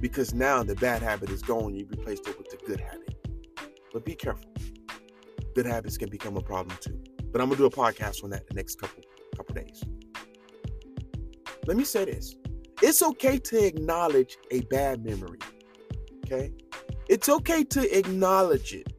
Because 0.00 0.34
now 0.34 0.62
the 0.62 0.74
bad 0.76 1.02
habit 1.02 1.30
is 1.30 1.42
gone, 1.42 1.74
you 1.74 1.86
replaced 1.86 2.26
it 2.26 2.36
with 2.38 2.50
the 2.50 2.56
good 2.66 2.80
habit. 2.80 3.14
But 3.92 4.04
be 4.04 4.14
careful. 4.14 4.50
Good 5.54 5.66
habits 5.66 5.96
can 5.96 6.10
become 6.10 6.36
a 6.36 6.40
problem 6.40 6.76
too. 6.80 7.00
But 7.30 7.40
I'm 7.40 7.48
gonna 7.48 7.58
do 7.58 7.66
a 7.66 7.70
podcast 7.70 8.24
on 8.24 8.30
that 8.30 8.46
the 8.48 8.54
next 8.54 8.80
couple 8.80 9.02
couple 9.36 9.54
days. 9.54 9.82
Let 11.66 11.76
me 11.76 11.84
say 11.84 12.04
this. 12.04 12.36
It's 12.82 13.02
okay 13.02 13.38
to 13.38 13.64
acknowledge 13.64 14.36
a 14.50 14.60
bad 14.62 15.04
memory. 15.04 15.38
Okay? 16.26 16.52
It's 17.14 17.28
okay 17.28 17.62
to 17.62 17.96
acknowledge 17.96 18.74
it. 18.74 18.92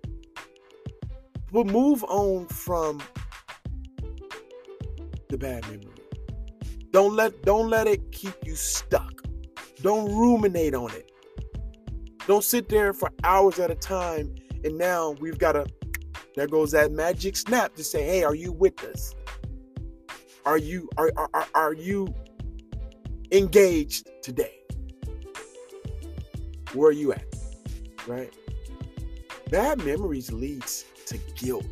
But 1.51 1.67
move 1.67 2.01
on 2.05 2.47
from 2.47 3.03
the 5.27 5.37
bad 5.37 5.63
memory. 5.63 5.99
Don't 6.91 7.13
let 7.13 7.41
don't 7.41 7.69
let 7.69 7.87
it 7.87 8.13
keep 8.13 8.33
you 8.45 8.55
stuck. 8.55 9.11
Don't 9.81 10.15
ruminate 10.15 10.73
on 10.73 10.91
it. 10.91 11.11
Don't 12.25 12.45
sit 12.45 12.69
there 12.69 12.93
for 12.93 13.11
hours 13.25 13.59
at 13.59 13.69
a 13.69 13.75
time 13.75 14.33
and 14.63 14.77
now 14.77 15.11
we've 15.19 15.37
got 15.37 15.57
a 15.57 15.65
there 16.37 16.47
goes 16.47 16.71
that 16.71 16.93
magic 16.93 17.35
snap 17.35 17.75
to 17.75 17.83
say, 17.83 18.05
"Hey, 18.05 18.23
are 18.23 18.33
you 18.33 18.53
with 18.53 18.81
us? 18.85 19.13
Are 20.45 20.57
you 20.57 20.87
are 20.95 21.11
are, 21.17 21.47
are 21.53 21.73
you 21.73 22.15
engaged 23.33 24.09
today? 24.23 24.55
Where 26.71 26.91
are 26.91 26.93
you 26.93 27.11
at?" 27.11 27.34
Right? 28.07 28.33
Bad 29.49 29.83
memories 29.83 30.31
leads 30.31 30.85
to 31.07 31.17
guilt. 31.35 31.65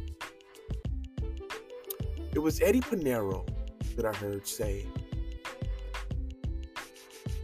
It 2.34 2.40
was 2.40 2.62
Eddie 2.62 2.82
Pinero 2.82 3.46
that 3.96 4.06
I 4.06 4.14
heard 4.14 4.48
say, 4.48 4.88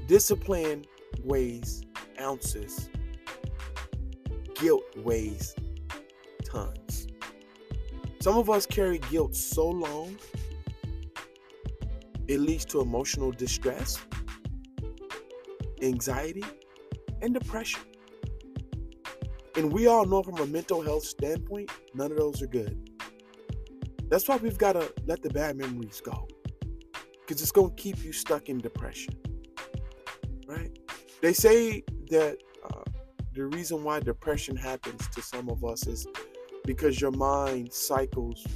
discipline 0.07 0.85
weighs 1.23 1.83
ounces, 2.19 2.89
guilt 4.55 4.83
weighs 4.97 5.55
tons. 6.43 7.07
Some 8.19 8.37
of 8.37 8.49
us 8.49 8.65
carry 8.65 8.97
guilt 9.11 9.35
so 9.35 9.69
long, 9.69 10.17
it 12.27 12.39
leads 12.39 12.65
to 12.65 12.81
emotional 12.81 13.31
distress, 13.31 13.99
anxiety, 15.81 16.43
and 17.21 17.33
depression. 17.33 17.81
And 19.59 19.73
we 19.73 19.87
all 19.87 20.05
know 20.05 20.23
from 20.23 20.37
a 20.37 20.45
mental 20.45 20.81
health 20.81 21.03
standpoint, 21.03 21.69
none 21.93 22.11
of 22.11 22.17
those 22.17 22.41
are 22.41 22.47
good. 22.47 22.89
That's 24.07 24.25
why 24.25 24.37
we've 24.37 24.57
got 24.57 24.71
to 24.71 24.89
let 25.05 25.21
the 25.21 25.29
bad 25.31 25.57
memories 25.57 25.99
go. 25.99 26.29
Because 27.19 27.41
it's 27.41 27.51
going 27.51 27.75
to 27.75 27.75
keep 27.75 28.01
you 28.01 28.13
stuck 28.13 28.47
in 28.47 28.59
depression. 28.59 29.15
Right? 30.47 30.71
They 31.21 31.33
say 31.33 31.83
that 32.09 32.37
uh, 32.71 32.83
the 33.33 33.47
reason 33.47 33.83
why 33.83 33.99
depression 33.99 34.55
happens 34.55 35.05
to 35.09 35.21
some 35.21 35.49
of 35.49 35.65
us 35.65 35.85
is 35.87 36.07
because 36.63 37.01
your 37.01 37.11
mind 37.11 37.73
cycles 37.73 38.47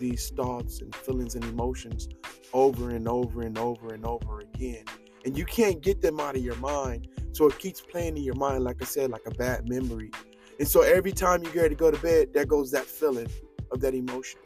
these 0.00 0.30
thoughts 0.30 0.80
and 0.80 0.92
feelings 0.92 1.36
and 1.36 1.44
emotions 1.44 2.08
over 2.52 2.90
and 2.90 3.06
over 3.06 3.42
and 3.42 3.56
over 3.58 3.94
and 3.94 4.04
over 4.04 4.40
again. 4.40 4.86
And 5.24 5.38
you 5.38 5.44
can't 5.44 5.80
get 5.80 6.00
them 6.02 6.18
out 6.18 6.34
of 6.34 6.42
your 6.42 6.56
mind. 6.56 7.06
So 7.30 7.46
it 7.46 7.56
keeps 7.60 7.80
playing 7.80 8.16
in 8.16 8.24
your 8.24 8.34
mind, 8.34 8.64
like 8.64 8.82
I 8.82 8.86
said, 8.86 9.10
like 9.10 9.22
a 9.26 9.30
bad 9.30 9.68
memory. 9.68 10.10
And 10.58 10.68
so 10.68 10.82
every 10.82 11.12
time 11.12 11.42
you 11.42 11.50
get 11.50 11.62
ready 11.62 11.74
to 11.74 11.78
go 11.78 11.90
to 11.90 11.98
bed, 11.98 12.28
there 12.32 12.44
goes 12.44 12.70
that 12.72 12.84
feeling 12.84 13.28
of 13.70 13.80
that 13.80 13.94
emotion. 13.94 14.40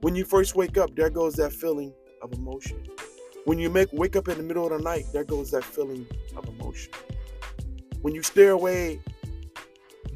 When 0.00 0.14
you 0.14 0.24
first 0.24 0.54
wake 0.54 0.76
up, 0.76 0.94
there 0.94 1.10
goes 1.10 1.34
that 1.34 1.52
feeling 1.52 1.92
of 2.22 2.32
emotion. 2.32 2.84
When 3.44 3.58
you 3.58 3.70
make 3.70 3.88
wake 3.92 4.14
up 4.14 4.28
in 4.28 4.36
the 4.36 4.44
middle 4.44 4.64
of 4.64 4.76
the 4.76 4.84
night, 4.84 5.06
there 5.12 5.24
goes 5.24 5.50
that 5.52 5.64
feeling 5.64 6.06
of 6.36 6.46
emotion. 6.48 6.92
When 8.02 8.14
you 8.14 8.22
stare 8.22 8.52
away 8.52 9.00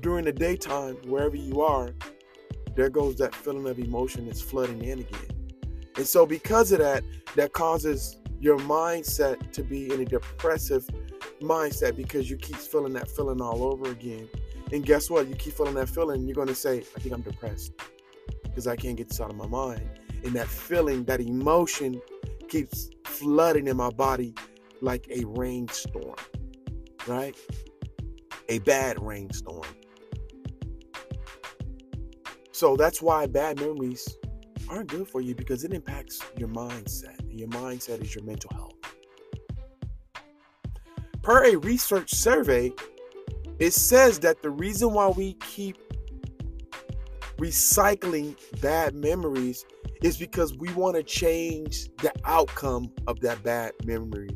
during 0.01 0.25
the 0.25 0.33
daytime, 0.33 0.97
wherever 1.07 1.37
you 1.37 1.63
are, 1.63 1.95
there 2.77 2.91
goes 2.91 3.17
that 3.17 3.35
feeling 3.35 3.67
of 3.69 3.79
emotion 3.79 4.27
that's 4.27 4.41
flooding 4.41 4.83
in 4.83 5.01
again. 5.01 5.29
And 5.97 6.07
so, 6.07 6.27
because 6.27 6.73
of 6.73 6.79
that, 6.79 7.03
that 7.37 7.53
causes 7.53 8.17
your 8.41 8.59
mindset 8.59 9.53
to 9.53 9.63
be 9.63 9.93
in 9.93 10.01
a 10.01 10.05
depressive 10.05 10.87
mindset 11.41 11.97
because 11.97 12.31
you 12.31 12.37
keep 12.37 12.57
feeling 12.57 12.93
that 12.95 13.09
feeling 13.11 13.41
all 13.41 13.63
over 13.63 13.91
again. 13.91 14.29
And 14.73 14.85
guess 14.87 15.11
what? 15.11 15.29
You 15.29 15.35
keep 15.35 15.53
feeling 15.53 15.75
that 15.75 15.91
feeling, 15.91 16.27
you're 16.27 16.35
going 16.35 16.49
to 16.49 16.55
say, 16.55 16.79
I 16.97 17.01
think 17.01 17.15
I'm 17.15 17.21
depressed 17.21 17.73
because 18.43 18.67
I 18.67 18.75
can't 18.75 18.97
get 18.97 19.09
this 19.09 19.21
out 19.21 19.31
of 19.31 19.37
my 19.37 19.47
mind. 19.47 19.89
And 20.25 20.33
that 20.33 20.49
feeling, 20.49 21.05
that 21.05 21.21
emotion 21.21 22.01
keeps 22.49 22.89
flooding 23.05 23.69
in 23.69 23.77
my 23.77 23.91
body 23.91 24.35
like 24.81 25.07
a 25.11 25.25
rainstorm, 25.27 26.17
right? 27.07 27.37
A 28.49 28.61
bad 28.61 29.01
rainstorm. 29.03 29.63
So 32.53 32.77
that's 32.77 33.03
why 33.03 33.27
bad 33.27 33.61
memories 33.61 34.17
aren't 34.69 34.89
good 34.89 35.09
for 35.09 35.21
you 35.21 35.35
because 35.35 35.65
it 35.65 35.73
impacts 35.75 36.21
your 36.39 36.49
mindset. 36.49 37.19
And 37.21 37.39
your 37.39 37.49
mindset 37.49 38.03
is 38.03 38.15
your 38.15 38.25
mental 38.25 38.51
health. 38.55 38.73
Per 41.23 41.45
a 41.45 41.57
research 41.57 42.15
survey, 42.15 42.73
it 43.59 43.73
says 43.73 44.19
that 44.21 44.43
the 44.43 44.51
reason 44.51 44.93
why 44.93 45.09
we 45.09 45.35
keep 45.35 45.77
recycling 47.37 48.37
bad 48.61 48.95
memories 48.95 49.65
is 50.03 50.17
because 50.17 50.55
we 50.55 50.73
want 50.75 50.97
to 50.97 51.03
change 51.03 51.89
the 51.99 52.13
outcome 52.25 52.93
of 53.07 53.21
that 53.21 53.43
bad 53.43 53.73
memory. 53.85 54.31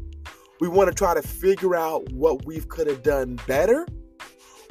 We 0.61 0.69
want 0.69 0.89
to 0.89 0.95
try 0.95 1.15
to 1.15 1.23
figure 1.23 1.75
out 1.75 2.11
what 2.13 2.45
we 2.47 2.61
could 2.61 2.87
have 2.87 3.03
done 3.03 3.39
better 3.47 3.87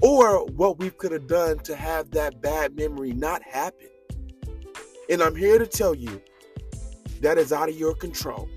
or 0.02 0.46
what 0.46 0.80
we 0.80 0.90
could 0.90 1.12
have 1.12 1.28
done 1.28 1.60
to 1.60 1.76
have 1.76 2.12
that 2.12 2.42
bad 2.42 2.76
memory 2.76 3.14
not 3.14 3.42
happen. 3.44 3.88
And 5.10 5.22
I'm 5.22 5.36
here 5.36 5.60
to 5.60 5.68
tell 5.68 5.94
you 5.94 6.22
that 7.22 7.38
is 7.38 7.54
out 7.54 7.70
of 7.70 7.78
your 7.78 7.94
control. 7.94 8.50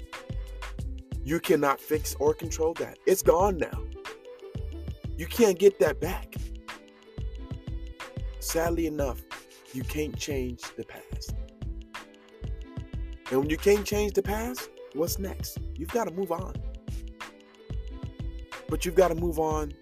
You 1.22 1.40
cannot 1.40 1.80
fix 1.80 2.16
or 2.18 2.34
control 2.34 2.72
that. 2.74 2.98
It's 3.06 3.22
gone 3.22 3.58
now. 3.58 3.87
You 5.18 5.26
can't 5.26 5.58
get 5.58 5.80
that 5.80 6.00
back. 6.00 6.36
Sadly 8.38 8.86
enough, 8.86 9.20
you 9.72 9.82
can't 9.82 10.16
change 10.16 10.62
the 10.76 10.84
past. 10.84 11.34
And 13.32 13.40
when 13.40 13.50
you 13.50 13.56
can't 13.56 13.84
change 13.84 14.12
the 14.12 14.22
past, 14.22 14.70
what's 14.94 15.18
next? 15.18 15.58
You've 15.74 15.90
got 15.90 16.06
to 16.06 16.14
move 16.14 16.30
on. 16.30 16.54
But 18.68 18.86
you've 18.86 18.94
got 18.94 19.08
to 19.08 19.16
move 19.16 19.40
on 19.40 19.72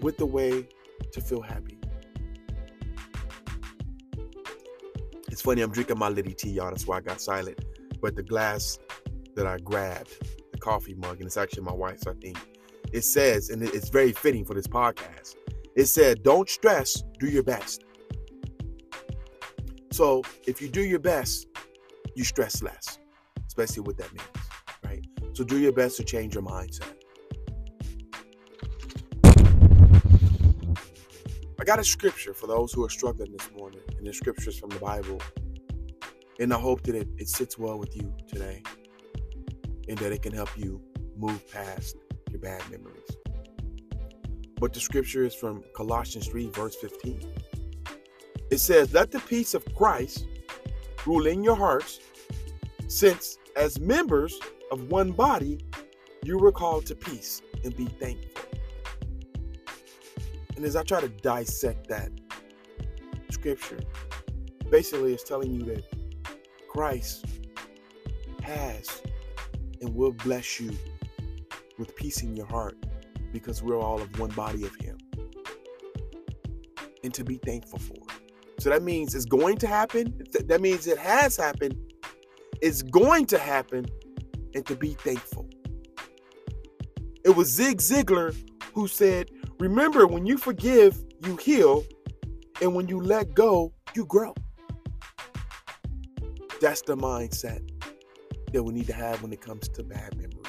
with 0.00 0.18
the 0.18 0.26
way 0.26 0.68
to 1.10 1.20
feel 1.20 1.42
happy. 1.42 1.76
It's 5.28 5.42
funny, 5.42 5.62
I'm 5.62 5.72
drinking 5.72 5.98
my 5.98 6.10
Liddy 6.10 6.32
tea, 6.32 6.50
y'all. 6.50 6.70
That's 6.70 6.86
why 6.86 6.98
I 6.98 7.00
got 7.00 7.20
silent. 7.20 7.58
But 8.00 8.14
the 8.14 8.22
glass 8.22 8.78
that 9.34 9.48
I 9.48 9.58
grabbed, 9.58 10.12
the 10.52 10.58
coffee 10.58 10.94
mug, 10.94 11.16
and 11.16 11.26
it's 11.26 11.36
actually 11.36 11.64
my 11.64 11.72
wife's, 11.72 12.06
I 12.06 12.12
think, 12.14 12.38
it 12.94 13.02
says, 13.02 13.50
and 13.50 13.60
it's 13.60 13.88
very 13.88 14.12
fitting 14.12 14.44
for 14.44 14.54
this 14.54 14.68
podcast, 14.68 15.34
it 15.74 15.86
said, 15.86 16.22
Don't 16.22 16.48
stress, 16.48 17.02
do 17.18 17.26
your 17.26 17.42
best. 17.42 17.84
So 19.90 20.22
if 20.46 20.62
you 20.62 20.68
do 20.68 20.80
your 20.80 21.00
best, 21.00 21.48
you 22.14 22.22
stress 22.22 22.62
less, 22.62 23.00
especially 23.48 23.82
what 23.82 23.96
that 23.98 24.12
means, 24.12 24.48
right? 24.84 25.04
So 25.32 25.42
do 25.42 25.58
your 25.58 25.72
best 25.72 25.96
to 25.96 26.04
change 26.04 26.34
your 26.34 26.44
mindset. 26.44 26.94
I 31.60 31.64
got 31.64 31.80
a 31.80 31.84
scripture 31.84 32.32
for 32.32 32.46
those 32.46 32.72
who 32.72 32.84
are 32.84 32.90
struggling 32.90 33.32
this 33.32 33.50
morning, 33.58 33.80
and 33.98 34.06
the 34.06 34.12
scriptures 34.12 34.56
from 34.56 34.70
the 34.70 34.78
Bible. 34.78 35.20
And 36.38 36.52
I 36.52 36.60
hope 36.60 36.82
that 36.84 36.94
it, 36.94 37.08
it 37.18 37.28
sits 37.28 37.58
well 37.58 37.78
with 37.78 37.96
you 37.96 38.14
today 38.28 38.62
and 39.88 39.98
that 39.98 40.12
it 40.12 40.22
can 40.22 40.32
help 40.32 40.56
you 40.56 40.80
move 41.16 41.48
past 41.50 41.96
your 42.34 42.42
bad 42.42 42.62
memories. 42.70 43.16
But 44.60 44.72
the 44.72 44.80
scripture 44.80 45.24
is 45.24 45.34
from 45.34 45.64
Colossians 45.74 46.26
3, 46.26 46.50
verse 46.50 46.74
15. 46.76 47.32
It 48.50 48.58
says, 48.58 48.92
Let 48.92 49.10
the 49.10 49.20
peace 49.20 49.54
of 49.54 49.64
Christ 49.74 50.26
rule 51.06 51.26
in 51.26 51.42
your 51.42 51.56
hearts, 51.56 52.00
since 52.88 53.38
as 53.56 53.80
members 53.80 54.38
of 54.70 54.90
one 54.90 55.12
body, 55.12 55.60
you 56.24 56.38
were 56.38 56.52
called 56.52 56.86
to 56.86 56.94
peace 56.94 57.40
and 57.62 57.76
be 57.76 57.86
thankful. 57.86 58.42
And 60.56 60.64
as 60.64 60.76
I 60.76 60.82
try 60.82 61.00
to 61.00 61.08
dissect 61.08 61.88
that 61.88 62.10
scripture, 63.30 63.80
basically 64.70 65.12
it's 65.12 65.24
telling 65.24 65.52
you 65.52 65.62
that 65.66 65.84
Christ 66.68 67.26
has 68.42 69.02
and 69.80 69.94
will 69.94 70.12
bless 70.12 70.60
you 70.60 70.76
with 71.78 71.94
peace 71.96 72.22
in 72.22 72.36
your 72.36 72.46
heart 72.46 72.76
because 73.32 73.62
we're 73.62 73.78
all 73.78 74.00
of 74.00 74.18
one 74.18 74.30
body 74.30 74.64
of 74.64 74.74
Him. 74.76 74.98
And 77.02 77.12
to 77.14 77.24
be 77.24 77.36
thankful 77.36 77.78
for. 77.78 77.96
So 78.58 78.70
that 78.70 78.82
means 78.82 79.14
it's 79.14 79.24
going 79.24 79.58
to 79.58 79.66
happen. 79.66 80.22
That 80.46 80.60
means 80.60 80.86
it 80.86 80.98
has 80.98 81.36
happened. 81.36 81.76
It's 82.62 82.82
going 82.82 83.26
to 83.26 83.38
happen. 83.38 83.86
And 84.54 84.64
to 84.66 84.76
be 84.76 84.94
thankful. 84.94 85.48
It 87.24 87.30
was 87.30 87.48
Zig 87.48 87.78
Ziglar 87.78 88.34
who 88.72 88.86
said, 88.86 89.30
Remember, 89.58 90.06
when 90.06 90.26
you 90.26 90.38
forgive, 90.38 90.96
you 91.24 91.36
heal. 91.36 91.84
And 92.60 92.74
when 92.74 92.88
you 92.88 93.00
let 93.00 93.34
go, 93.34 93.72
you 93.94 94.06
grow. 94.06 94.34
That's 96.60 96.82
the 96.82 96.96
mindset 96.96 97.68
that 98.52 98.62
we 98.62 98.72
need 98.72 98.86
to 98.86 98.92
have 98.92 99.22
when 99.22 99.32
it 99.32 99.40
comes 99.40 99.68
to 99.70 99.82
bad 99.82 100.16
memories. 100.16 100.43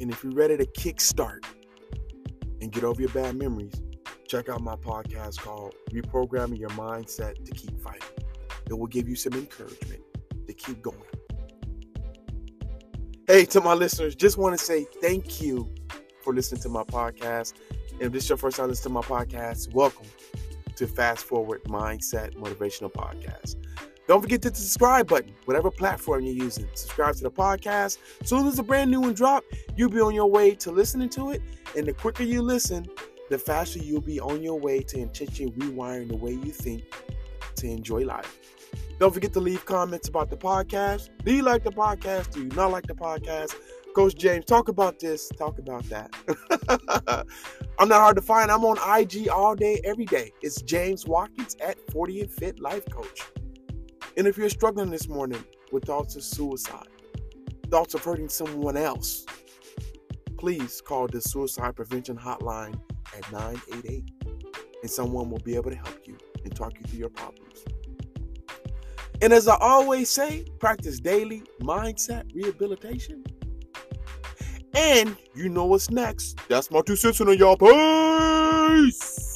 And 0.00 0.12
if 0.12 0.22
you're 0.22 0.32
ready 0.32 0.56
to 0.56 0.64
kickstart 0.64 1.44
and 2.60 2.70
get 2.70 2.84
over 2.84 3.00
your 3.00 3.10
bad 3.10 3.36
memories, 3.36 3.74
check 4.28 4.48
out 4.48 4.60
my 4.60 4.76
podcast 4.76 5.38
called 5.38 5.74
Reprogramming 5.90 6.58
Your 6.58 6.70
Mindset 6.70 7.44
to 7.44 7.50
Keep 7.50 7.80
Fighting. 7.80 8.02
It 8.68 8.78
will 8.78 8.86
give 8.86 9.08
you 9.08 9.16
some 9.16 9.32
encouragement 9.32 10.02
to 10.46 10.52
keep 10.52 10.82
going. 10.82 10.98
Hey, 13.26 13.44
to 13.46 13.60
my 13.60 13.74
listeners, 13.74 14.14
just 14.14 14.38
want 14.38 14.56
to 14.56 14.64
say 14.64 14.86
thank 15.02 15.40
you 15.40 15.74
for 16.22 16.32
listening 16.32 16.60
to 16.62 16.68
my 16.68 16.84
podcast. 16.84 17.54
And 17.92 18.02
if 18.02 18.12
this 18.12 18.24
is 18.24 18.28
your 18.28 18.38
first 18.38 18.56
time 18.56 18.68
listening 18.68 18.94
to 18.94 19.08
my 19.08 19.24
podcast, 19.24 19.72
welcome 19.74 20.06
to 20.76 20.86
Fast 20.86 21.24
Forward 21.24 21.64
Mindset 21.64 22.36
Motivational 22.36 22.92
Podcast. 22.92 23.56
Don't 24.08 24.22
forget 24.22 24.40
to 24.40 24.50
the 24.50 24.56
subscribe 24.56 25.06
button, 25.06 25.34
whatever 25.44 25.70
platform 25.70 26.24
you're 26.24 26.32
using. 26.32 26.66
Subscribe 26.72 27.14
to 27.16 27.24
the 27.24 27.30
podcast. 27.30 27.98
As 28.22 28.28
soon 28.28 28.46
as 28.46 28.58
a 28.58 28.62
brand 28.62 28.90
new 28.90 29.02
one 29.02 29.12
drop, 29.12 29.44
you'll 29.76 29.90
be 29.90 30.00
on 30.00 30.14
your 30.14 30.30
way 30.30 30.54
to 30.54 30.70
listening 30.70 31.10
to 31.10 31.32
it. 31.32 31.42
And 31.76 31.86
the 31.86 31.92
quicker 31.92 32.22
you 32.22 32.40
listen, 32.40 32.86
the 33.28 33.38
faster 33.38 33.80
you'll 33.80 34.00
be 34.00 34.18
on 34.18 34.42
your 34.42 34.58
way 34.58 34.80
to 34.80 34.98
intentionally 34.98 35.52
rewiring 35.52 36.08
the 36.08 36.16
way 36.16 36.30
you 36.30 36.52
think 36.52 36.84
to 37.56 37.66
enjoy 37.66 38.06
life. 38.06 38.38
Don't 38.98 39.12
forget 39.12 39.34
to 39.34 39.40
leave 39.40 39.66
comments 39.66 40.08
about 40.08 40.30
the 40.30 40.38
podcast. 40.38 41.10
Do 41.22 41.34
you 41.34 41.42
like 41.42 41.62
the 41.62 41.70
podcast? 41.70 42.32
Do 42.32 42.44
you 42.44 42.48
not 42.48 42.70
like 42.70 42.86
the 42.86 42.94
podcast? 42.94 43.56
Coach 43.94 44.14
James, 44.14 44.46
talk 44.46 44.68
about 44.68 44.98
this, 45.00 45.28
talk 45.36 45.58
about 45.58 45.84
that. 45.90 46.14
I'm 47.78 47.88
not 47.88 48.00
hard 48.00 48.16
to 48.16 48.22
find. 48.22 48.50
I'm 48.50 48.64
on 48.64 48.78
IG 48.98 49.28
all 49.28 49.54
day, 49.54 49.82
every 49.84 50.06
day. 50.06 50.32
It's 50.40 50.62
James 50.62 51.04
Watkins 51.06 51.56
at 51.60 51.78
40 51.90 52.22
and 52.22 52.30
Fit 52.30 52.58
Life 52.58 52.88
Coach. 52.90 53.22
And 54.18 54.26
if 54.26 54.36
you're 54.36 54.48
struggling 54.48 54.90
this 54.90 55.08
morning 55.08 55.44
with 55.70 55.84
thoughts 55.84 56.16
of 56.16 56.24
suicide, 56.24 56.88
thoughts 57.70 57.94
of 57.94 58.02
hurting 58.02 58.28
someone 58.28 58.76
else, 58.76 59.24
please 60.36 60.80
call 60.80 61.06
the 61.06 61.20
Suicide 61.20 61.76
Prevention 61.76 62.18
Hotline 62.18 62.80
at 63.16 63.30
988 63.30 64.02
and 64.82 64.90
someone 64.90 65.30
will 65.30 65.38
be 65.38 65.54
able 65.54 65.70
to 65.70 65.76
help 65.76 66.00
you 66.04 66.18
and 66.42 66.52
talk 66.52 66.72
you 66.80 66.86
through 66.88 66.98
your 66.98 67.10
problems. 67.10 67.64
And 69.22 69.32
as 69.32 69.46
I 69.46 69.56
always 69.60 70.10
say, 70.10 70.46
practice 70.58 70.98
daily 70.98 71.44
mindset 71.60 72.24
rehabilitation. 72.34 73.22
And 74.74 75.16
you 75.32 75.48
know 75.48 75.66
what's 75.66 75.90
next. 75.90 76.40
That's 76.48 76.72
my 76.72 76.80
two 76.80 76.96
cents 76.96 77.20
on 77.20 77.38
y'all. 77.38 77.56
Peace. 77.56 79.27